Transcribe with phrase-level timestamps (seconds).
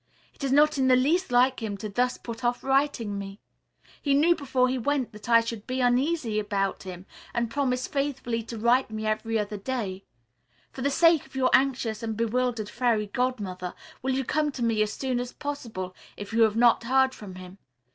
[0.33, 3.39] It is not in the least like him to thus put off writing me.
[4.01, 8.41] He knew before he went that I should be uneasy about him, and promised faithfully
[8.45, 10.03] to write me every other day.
[10.71, 14.81] For the sake of your anxious and bewildered Fairy Godmother, will you come to me
[14.81, 17.59] as soon as possible, if you have not heard from him?